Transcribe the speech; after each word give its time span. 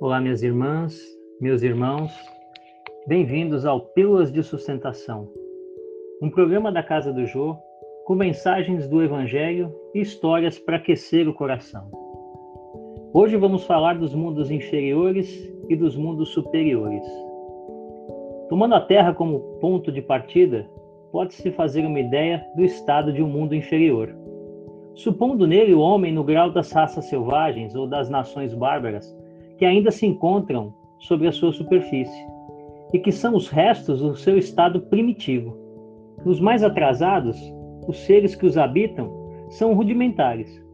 Olá, 0.00 0.20
minhas 0.20 0.44
irmãs, 0.44 0.96
meus 1.40 1.60
irmãos, 1.60 2.12
bem-vindos 3.08 3.66
ao 3.66 3.80
Pílulas 3.80 4.30
de 4.30 4.44
Sustentação, 4.44 5.28
um 6.22 6.30
programa 6.30 6.70
da 6.70 6.84
Casa 6.84 7.12
do 7.12 7.26
Jô 7.26 7.56
com 8.06 8.14
mensagens 8.14 8.88
do 8.88 9.02
Evangelho 9.02 9.74
e 9.92 10.00
histórias 10.00 10.56
para 10.56 10.76
aquecer 10.76 11.28
o 11.28 11.34
coração. 11.34 11.90
Hoje 13.12 13.36
vamos 13.36 13.64
falar 13.64 13.98
dos 13.98 14.14
mundos 14.14 14.52
inferiores 14.52 15.52
e 15.68 15.74
dos 15.74 15.96
mundos 15.96 16.28
superiores. 16.28 17.02
Tomando 18.48 18.76
a 18.76 18.80
Terra 18.80 19.12
como 19.12 19.58
ponto 19.58 19.90
de 19.90 20.00
partida, 20.00 20.64
pode-se 21.10 21.50
fazer 21.50 21.84
uma 21.84 21.98
ideia 21.98 22.46
do 22.54 22.64
estado 22.64 23.12
de 23.12 23.20
um 23.20 23.28
mundo 23.28 23.52
inferior. 23.52 24.14
Supondo 24.94 25.44
nele 25.44 25.74
o 25.74 25.80
homem 25.80 26.12
no 26.12 26.22
grau 26.22 26.52
das 26.52 26.70
raças 26.70 27.06
selvagens 27.06 27.74
ou 27.74 27.88
das 27.88 28.08
nações 28.08 28.54
bárbaras 28.54 29.17
que 29.58 29.64
ainda 29.64 29.90
se 29.90 30.06
encontram 30.06 30.72
sobre 31.00 31.26
a 31.26 31.32
sua 31.32 31.52
superfície 31.52 32.26
e 32.92 32.98
que 32.98 33.12
são 33.12 33.34
os 33.34 33.48
restos 33.48 34.00
do 34.00 34.16
seu 34.16 34.38
estado 34.38 34.80
primitivo. 34.82 35.56
Os 36.24 36.40
mais 36.40 36.62
atrasados, 36.62 37.36
os 37.86 37.98
seres 37.98 38.34
que 38.34 38.46
os 38.46 38.56
habitam, 38.56 39.12
são 39.50 39.74
rudimentares. 39.74 40.64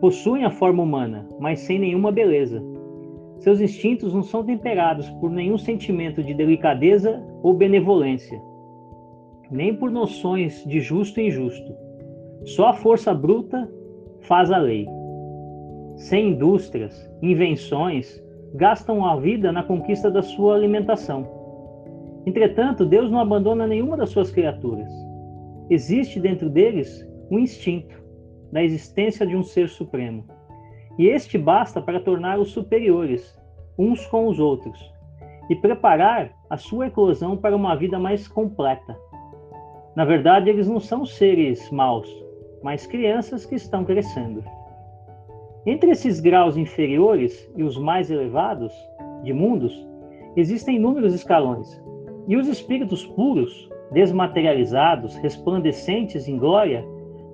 Possuem 0.00 0.44
a 0.44 0.50
forma 0.50 0.82
humana, 0.82 1.28
mas 1.38 1.60
sem 1.60 1.78
nenhuma 1.78 2.10
beleza. 2.10 2.62
Seus 3.38 3.60
instintos 3.60 4.14
não 4.14 4.22
são 4.22 4.44
temperados 4.44 5.10
por 5.20 5.30
nenhum 5.30 5.58
sentimento 5.58 6.22
de 6.22 6.32
delicadeza 6.32 7.22
ou 7.42 7.52
benevolência, 7.52 8.40
nem 9.50 9.74
por 9.74 9.90
noções 9.90 10.64
de 10.64 10.80
justo 10.80 11.20
e 11.20 11.26
injusto. 11.28 11.74
Só 12.44 12.68
a 12.68 12.74
força 12.74 13.12
bruta 13.12 13.68
faz 14.20 14.50
a 14.50 14.58
lei 14.58 14.86
sem 15.96 16.30
indústrias, 16.30 17.10
invenções, 17.22 18.22
gastam 18.54 19.04
a 19.04 19.16
vida 19.16 19.50
na 19.52 19.62
conquista 19.62 20.10
da 20.10 20.22
sua 20.22 20.54
alimentação. 20.54 21.26
Entretanto, 22.26 22.86
Deus 22.86 23.10
não 23.10 23.20
abandona 23.20 23.66
nenhuma 23.66 23.96
das 23.96 24.10
suas 24.10 24.30
criaturas. 24.30 24.90
Existe 25.68 26.20
dentro 26.20 26.48
deles 26.48 27.06
um 27.30 27.38
instinto 27.38 28.02
da 28.52 28.62
existência 28.62 29.26
de 29.26 29.36
um 29.36 29.42
ser 29.42 29.68
supremo. 29.68 30.24
E 30.98 31.08
este 31.08 31.36
basta 31.36 31.82
para 31.82 32.00
torná-los 32.00 32.50
superiores, 32.50 33.36
uns 33.76 34.06
com 34.06 34.28
os 34.28 34.38
outros, 34.38 34.78
e 35.50 35.56
preparar 35.56 36.32
a 36.48 36.56
sua 36.56 36.86
eclosão 36.86 37.36
para 37.36 37.56
uma 37.56 37.74
vida 37.74 37.98
mais 37.98 38.28
completa. 38.28 38.96
Na 39.96 40.04
verdade, 40.04 40.48
eles 40.48 40.68
não 40.68 40.80
são 40.80 41.04
seres 41.04 41.70
maus, 41.70 42.08
mas 42.62 42.86
crianças 42.86 43.44
que 43.44 43.56
estão 43.56 43.84
crescendo. 43.84 44.42
Entre 45.66 45.90
esses 45.90 46.20
graus 46.20 46.58
inferiores 46.58 47.50
e 47.56 47.62
os 47.62 47.78
mais 47.78 48.10
elevados 48.10 48.74
de 49.22 49.32
mundos, 49.32 49.72
existem 50.36 50.76
inúmeros 50.76 51.14
escalões. 51.14 51.82
E 52.28 52.36
os 52.36 52.48
espíritos 52.48 53.06
puros, 53.06 53.70
desmaterializados, 53.90 55.16
resplandecentes 55.16 56.28
em 56.28 56.36
glória, 56.36 56.84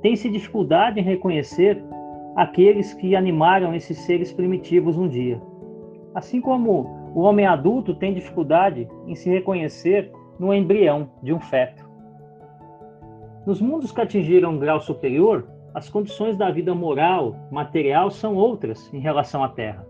têm-se 0.00 0.30
dificuldade 0.30 1.00
em 1.00 1.02
reconhecer 1.02 1.82
aqueles 2.36 2.94
que 2.94 3.16
animaram 3.16 3.74
esses 3.74 3.98
seres 3.98 4.32
primitivos 4.32 4.96
um 4.96 5.08
dia. 5.08 5.42
Assim 6.14 6.40
como 6.40 7.12
o 7.14 7.22
homem 7.22 7.46
adulto 7.46 7.96
tem 7.96 8.14
dificuldade 8.14 8.88
em 9.08 9.14
se 9.16 9.28
reconhecer 9.28 10.12
no 10.38 10.54
embrião 10.54 11.10
de 11.20 11.32
um 11.32 11.40
feto. 11.40 11.84
Nos 13.44 13.60
mundos 13.60 13.90
que 13.90 14.00
atingiram 14.00 14.52
um 14.52 14.58
grau 14.58 14.80
superior, 14.80 15.48
as 15.74 15.88
condições 15.88 16.36
da 16.36 16.50
vida 16.50 16.74
moral, 16.74 17.36
material 17.50 18.10
são 18.10 18.34
outras 18.34 18.92
em 18.92 18.98
relação 18.98 19.44
à 19.44 19.48
Terra. 19.48 19.86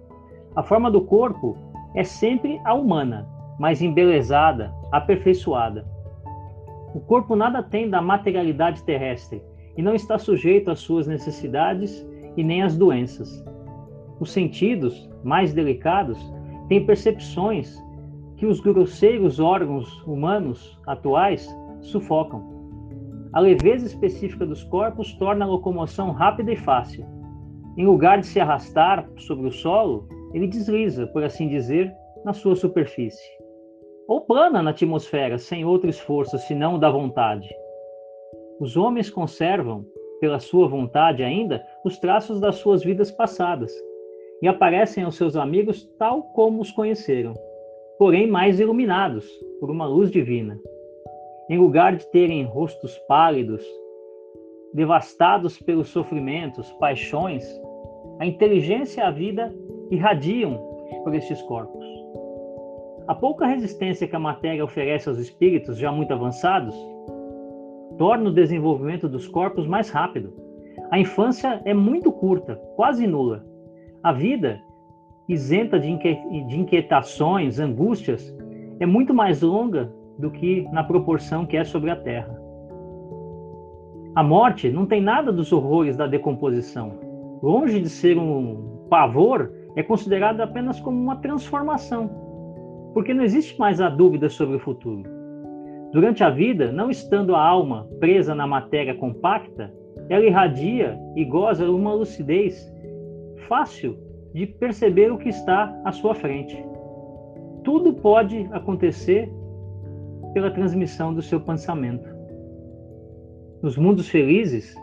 A 0.55 0.63
forma 0.63 0.91
do 0.91 1.03
corpo 1.03 1.57
é 1.95 2.05
sempre 2.05 2.61
a 2.65 2.75
humana, 2.75 3.29
mas 3.59 3.81
embelezada, 3.81 4.75
aperfeiçoada. 4.93 5.87
O 6.95 7.01
corpo 7.01 7.37
nada 7.37 7.63
tem 7.63 7.89
da 7.89 8.03
materialidade 8.03 8.83
terrestre 8.83 9.43
e 9.77 9.83
não 9.83 9.95
está 9.95 10.19
sujeito 10.19 10.71
às 10.71 10.81
suas 10.81 11.07
necessidades 11.07 12.07
e 12.37 12.45
nem 12.45 12.63
às 12.63 12.77
doenças. 12.77 13.45
Os 14.19 14.33
sentidos, 14.33 15.09
mais 15.25 15.55
delicados, 15.55 16.19
têm 16.69 16.85
percepções 16.85 17.83
que 18.37 18.47
os 18.47 18.61
grosseiros 18.61 19.41
órgãos 19.41 20.03
humanos 20.07 20.79
atuais 20.87 21.49
sufocam. 21.81 22.60
A 23.33 23.39
leveza 23.39 23.87
específica 23.87 24.45
dos 24.45 24.65
corpos 24.65 25.13
torna 25.15 25.45
a 25.45 25.49
locomoção 25.49 26.11
rápida 26.11 26.53
e 26.53 26.57
fácil. 26.57 27.07
Em 27.77 27.87
lugar 27.87 28.19
de 28.19 28.27
se 28.27 28.41
arrastar 28.41 29.09
sobre 29.19 29.47
o 29.47 29.53
solo, 29.53 30.09
ele 30.35 30.49
desliza, 30.49 31.07
por 31.07 31.23
assim 31.23 31.49
dizer, 31.49 31.93
na 32.25 32.33
sua 32.33 32.57
superfície. 32.57 33.31
Ou 34.09 34.23
plana 34.23 34.61
na 34.61 34.71
atmosfera, 34.71 35.39
sem 35.39 35.65
outro 35.65 35.89
esforço 35.89 36.37
senão 36.39 36.75
o 36.75 36.79
da 36.79 36.91
vontade. 36.91 37.49
Os 38.59 38.77
homens 38.77 39.09
conservam, 39.09 39.87
pela 40.21 40.41
sua 40.41 40.67
vontade 40.67 41.23
ainda, 41.23 41.65
os 41.85 41.99
traços 41.99 42.41
das 42.41 42.57
suas 42.57 42.83
vidas 42.83 43.13
passadas 43.13 43.73
e 44.43 44.49
aparecem 44.49 45.05
aos 45.05 45.15
seus 45.15 45.37
amigos 45.37 45.85
tal 45.99 46.25
como 46.35 46.61
os 46.61 46.73
conheceram, 46.73 47.35
porém 47.99 48.27
mais 48.27 48.59
iluminados 48.59 49.27
por 49.61 49.71
uma 49.71 49.87
luz 49.87 50.11
divina. 50.11 50.59
Em 51.51 51.59
lugar 51.59 51.97
de 51.97 52.07
terem 52.13 52.45
rostos 52.45 52.97
pálidos, 53.09 53.61
devastados 54.73 55.59
pelos 55.59 55.89
sofrimentos, 55.89 56.71
paixões, 56.75 57.45
a 58.21 58.25
inteligência 58.25 59.01
e 59.01 59.05
a 59.05 59.11
vida 59.11 59.53
irradiam 59.91 60.57
por 61.03 61.13
estes 61.13 61.43
corpos. 61.43 61.85
A 63.09 63.17
pouca 63.17 63.47
resistência 63.47 64.07
que 64.07 64.15
a 64.15 64.21
matéria 64.21 64.63
oferece 64.63 65.09
aos 65.09 65.19
espíritos 65.19 65.77
já 65.77 65.91
muito 65.91 66.13
avançados 66.13 66.73
torna 67.99 68.31
o 68.31 68.33
desenvolvimento 68.33 69.09
dos 69.09 69.27
corpos 69.27 69.67
mais 69.67 69.91
rápido. 69.91 70.33
A 70.89 71.01
infância 71.01 71.61
é 71.65 71.75
muito 71.75 72.13
curta, 72.13 72.55
quase 72.77 73.09
nula. 73.09 73.45
A 74.05 74.13
vida, 74.13 74.63
isenta 75.29 75.81
de 75.81 75.91
inquietações, 75.91 77.59
angústias, 77.59 78.33
é 78.79 78.87
muito 78.87 79.13
mais 79.13 79.43
longa 79.43 79.93
do 80.21 80.31
que 80.31 80.69
na 80.71 80.85
proporção 80.85 81.47
que 81.47 81.57
é 81.57 81.65
sobre 81.65 81.91
a 81.91 81.97
terra. 81.97 82.39
A 84.15 84.23
morte 84.23 84.71
não 84.71 84.87
tem 84.87 85.01
nada 85.01 85.33
dos 85.33 85.53
horrores 85.53 85.97
da 85.97 86.07
decomposição. 86.07 86.93
Longe 87.43 87.81
de 87.81 87.89
ser 87.89 88.19
um 88.19 88.87
pavor, 88.91 89.53
é 89.77 89.83
considerado 89.83 90.41
apenas 90.41 90.81
como 90.81 91.01
uma 91.01 91.17
transformação, 91.17 92.11
porque 92.93 93.15
não 93.15 93.23
existe 93.23 93.59
mais 93.59 93.81
a 93.81 93.89
dúvida 93.89 94.29
sobre 94.29 94.57
o 94.57 94.61
futuro. 94.61 95.09
Durante 95.93 96.23
a 96.23 96.31
vida, 96.31 96.71
não 96.73 96.91
estando 96.91 97.35
a 97.35 97.43
alma 97.43 97.89
presa 97.99 98.35
na 98.35 98.47
matéria 98.47 98.95
compacta, 98.95 99.73
ela 100.09 100.25
irradia 100.25 100.99
e 101.15 101.25
goza 101.25 101.71
uma 101.71 101.95
lucidez 101.95 102.73
fácil 103.49 103.97
de 104.35 104.47
perceber 104.47 105.13
o 105.13 105.19
que 105.19 105.29
está 105.29 105.73
à 105.85 105.93
sua 105.93 106.15
frente. 106.15 106.65
Tudo 107.63 107.93
pode 107.93 108.49
acontecer 108.53 109.33
pela 110.33 110.51
transmissão 110.51 111.13
do 111.13 111.23
seu 111.23 111.41
pensamento. 111.41 112.09
Nos 113.63 113.77
mundos 113.77 114.09
felizes, 114.09 114.75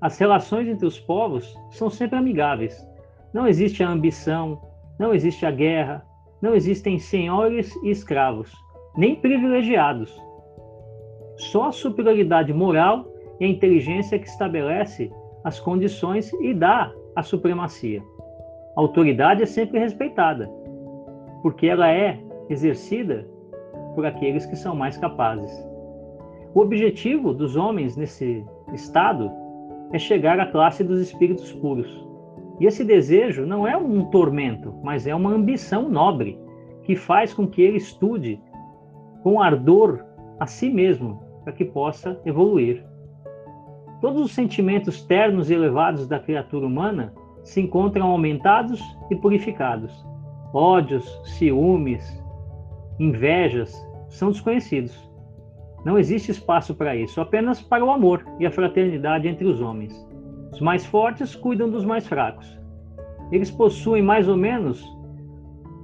as 0.00 0.18
relações 0.18 0.66
entre 0.66 0.86
os 0.86 0.98
povos 0.98 1.54
são 1.70 1.90
sempre 1.90 2.18
amigáveis. 2.18 2.76
Não 3.32 3.46
existe 3.46 3.82
a 3.82 3.88
ambição, 3.88 4.60
não 4.98 5.14
existe 5.14 5.44
a 5.46 5.50
guerra, 5.50 6.04
não 6.40 6.54
existem 6.54 6.98
senhores 6.98 7.74
e 7.82 7.90
escravos, 7.90 8.52
nem 8.96 9.14
privilegiados. 9.14 10.20
Só 11.36 11.68
a 11.68 11.72
superioridade 11.72 12.52
moral 12.52 13.06
e 13.40 13.44
a 13.44 13.48
inteligência 13.48 14.18
que 14.18 14.26
estabelece 14.26 15.10
as 15.44 15.60
condições 15.60 16.32
e 16.34 16.52
dá 16.52 16.92
a 17.14 17.22
supremacia. 17.22 18.02
A 18.76 18.80
autoridade 18.80 19.42
é 19.42 19.46
sempre 19.46 19.78
respeitada, 19.78 20.48
porque 21.42 21.66
ela 21.66 21.90
é 21.90 22.18
exercida 22.48 23.26
por 23.94 24.06
aqueles 24.06 24.46
que 24.46 24.56
são 24.56 24.74
mais 24.74 24.96
capazes. 24.96 25.52
O 26.54 26.60
objetivo 26.60 27.32
dos 27.32 27.56
homens 27.56 27.96
nesse 27.96 28.44
estado 28.72 29.30
é 29.92 29.98
chegar 29.98 30.38
à 30.38 30.46
classe 30.46 30.84
dos 30.84 31.00
espíritos 31.00 31.52
puros. 31.52 32.06
E 32.60 32.66
esse 32.66 32.84
desejo 32.84 33.46
não 33.46 33.66
é 33.66 33.76
um 33.76 34.04
tormento, 34.06 34.74
mas 34.82 35.06
é 35.06 35.14
uma 35.14 35.30
ambição 35.30 35.88
nobre 35.88 36.38
que 36.82 36.94
faz 36.94 37.32
com 37.32 37.46
que 37.46 37.62
ele 37.62 37.78
estude 37.78 38.40
com 39.22 39.40
ardor 39.40 40.04
a 40.38 40.46
si 40.46 40.68
mesmo 40.68 41.20
para 41.44 41.52
que 41.52 41.64
possa 41.64 42.20
evoluir. 42.24 42.84
Todos 44.00 44.22
os 44.22 44.32
sentimentos 44.32 45.02
ternos 45.02 45.50
e 45.50 45.54
elevados 45.54 46.06
da 46.06 46.18
criatura 46.18 46.66
humana 46.66 47.12
se 47.42 47.60
encontram 47.60 48.08
aumentados 48.08 48.80
e 49.10 49.16
purificados. 49.16 50.04
Ódios, 50.52 51.04
ciúmes, 51.24 52.21
invejas 52.98 53.74
são 54.08 54.30
desconhecidos. 54.30 54.96
Não 55.84 55.98
existe 55.98 56.30
espaço 56.30 56.74
para 56.74 56.94
isso, 56.94 57.20
apenas 57.20 57.60
para 57.60 57.84
o 57.84 57.90
amor 57.90 58.24
e 58.38 58.46
a 58.46 58.50
fraternidade 58.50 59.26
entre 59.26 59.46
os 59.46 59.60
homens. 59.60 59.92
Os 60.52 60.60
mais 60.60 60.86
fortes 60.86 61.34
cuidam 61.34 61.68
dos 61.68 61.84
mais 61.84 62.06
fracos. 62.06 62.60
Eles 63.32 63.50
possuem 63.50 64.02
mais 64.02 64.28
ou 64.28 64.36
menos 64.36 64.86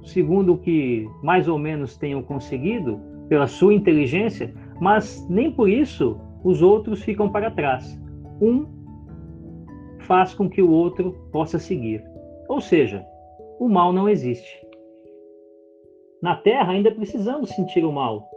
segundo 0.03 0.53
o 0.53 0.57
que 0.57 1.09
mais 1.21 1.47
ou 1.47 1.57
menos 1.57 1.97
tenham 1.97 2.21
conseguido, 2.21 2.99
pela 3.27 3.47
sua 3.47 3.73
inteligência, 3.73 4.53
mas 4.81 5.25
nem 5.29 5.51
por 5.51 5.69
isso 5.69 6.19
os 6.43 6.61
outros 6.61 7.03
ficam 7.03 7.29
para 7.29 7.51
trás. 7.51 7.99
Um 8.41 8.65
faz 9.99 10.33
com 10.33 10.49
que 10.49 10.61
o 10.61 10.71
outro 10.71 11.11
possa 11.31 11.59
seguir. 11.59 12.03
Ou 12.47 12.59
seja, 12.59 13.05
o 13.59 13.69
mal 13.69 13.93
não 13.93 14.09
existe. 14.09 14.59
Na 16.21 16.35
Terra 16.35 16.73
ainda 16.73 16.91
precisamos 16.91 17.49
sentir 17.51 17.85
o 17.85 17.91
mal 17.91 18.29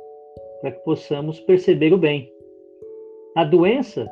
para 0.60 0.70
que 0.70 0.84
possamos 0.84 1.40
perceber 1.40 1.92
o 1.92 1.98
bem. 1.98 2.32
A 3.34 3.44
doença 3.44 4.08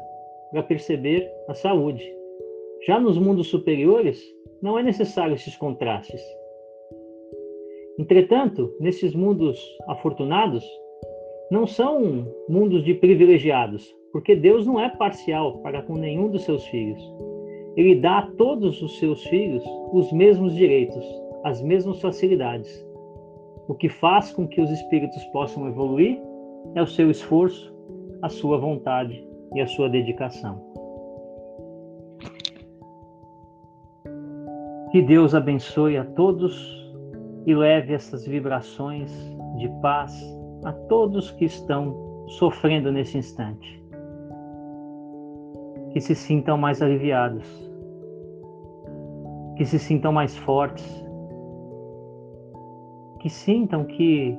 para 0.51 0.63
perceber 0.65 1.31
a 1.49 1.55
saúde. 1.55 2.03
Já 2.87 2.99
nos 2.99 3.17
mundos 3.17 3.49
superiores, 3.49 4.21
não 4.61 4.77
é 4.77 4.83
necessário 4.83 5.35
esses 5.35 5.57
contrastes. 5.57 6.21
Entretanto, 7.99 8.75
nesses 8.81 9.15
mundos 9.15 9.63
afortunados, 9.87 10.65
não 11.51 11.67
são 11.67 12.27
mundos 12.49 12.83
de 12.83 12.95
privilegiados, 12.95 13.95
porque 14.13 14.35
Deus 14.35 14.67
não 14.67 14.81
é 14.81 14.89
parcial 14.89 15.59
para 15.59 15.83
com 15.83 15.95
nenhum 15.95 16.29
dos 16.29 16.43
seus 16.43 16.65
filhos. 16.67 17.01
Ele 17.77 17.95
dá 17.95 18.19
a 18.19 18.31
todos 18.33 18.83
os 18.83 18.99
seus 18.99 19.23
filhos 19.25 19.63
os 19.93 20.11
mesmos 20.13 20.55
direitos, 20.55 21.05
as 21.45 21.63
mesmas 21.63 22.01
facilidades. 22.01 22.90
O 23.71 23.75
que 23.77 23.89
faz 23.89 24.33
com 24.33 24.49
que 24.49 24.61
os 24.61 24.69
espíritos 24.69 25.23
possam 25.27 25.69
evoluir 25.69 26.21
é 26.75 26.83
o 26.83 26.87
seu 26.89 27.09
esforço, 27.09 27.73
a 28.21 28.29
sua 28.29 28.59
vontade 28.59 29.25
e 29.55 29.61
a 29.61 29.67
sua 29.69 29.89
dedicação. 29.89 30.61
Que 34.91 35.01
Deus 35.01 35.37
abençoe 35.37 35.97
a 35.97 36.05
todos 36.05 36.93
e 37.47 37.55
leve 37.55 37.95
essas 37.95 38.27
vibrações 38.27 39.09
de 39.57 39.69
paz 39.81 40.21
a 40.65 40.73
todos 40.73 41.31
que 41.31 41.45
estão 41.45 42.27
sofrendo 42.27 42.91
nesse 42.91 43.19
instante. 43.19 43.81
Que 45.93 46.01
se 46.01 46.17
sintam 46.17 46.59
mais 46.59 46.83
aliviados, 46.83 47.47
que 49.57 49.65
se 49.65 49.79
sintam 49.79 50.13
mais 50.13 50.37
fortes, 50.39 51.09
que 53.21 53.31
sintam 53.31 53.85
que, 53.85 54.37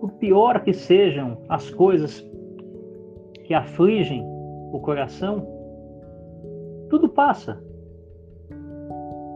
por 0.00 0.12
pior 0.12 0.60
que 0.64 0.72
sejam 0.72 1.38
as 1.48 1.70
coisas 1.70 2.24
que 3.44 3.52
afligem 3.52 4.24
o 4.72 4.80
coração, 4.80 5.46
tudo 6.88 7.08
passa, 7.08 7.62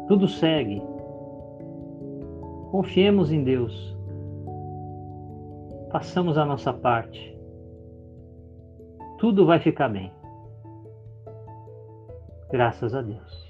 tudo 0.08 0.26
segue. 0.26 0.82
Confiemos 2.70 3.32
em 3.32 3.44
Deus 3.44 4.00
façamos 5.90 6.38
a 6.38 6.44
nossa 6.44 6.72
parte. 6.72 7.36
Tudo 9.18 9.44
vai 9.44 9.58
ficar 9.58 9.88
bem. 9.88 10.12
Graças 12.50 12.94
a 12.94 13.02
Deus. 13.02 13.49